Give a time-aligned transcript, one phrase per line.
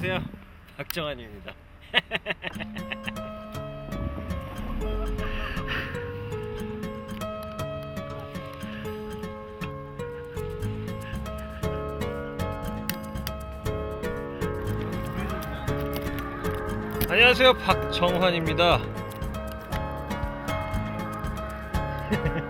[0.00, 0.30] 안녕하세요.
[0.76, 1.52] 박정환입니다.
[17.10, 17.54] 안녕하세요.
[17.54, 18.78] 박정환입니다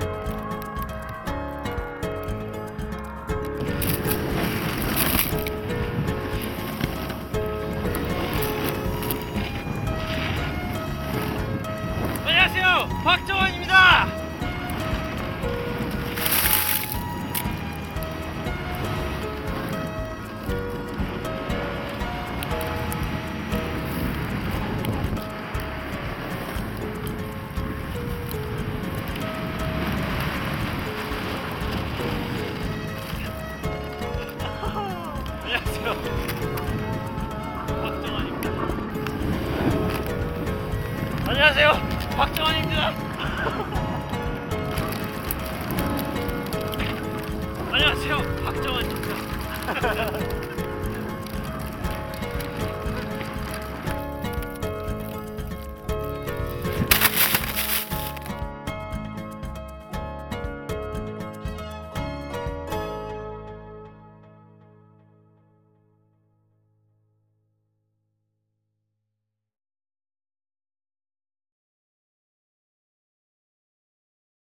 [12.86, 14.06] 박정환입니다.
[41.26, 42.92] 안녕하세요 박정환입니다.
[47.70, 50.18] 안녕하세요, 박정환입니다.